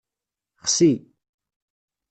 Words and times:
Xsi. 0.71 0.91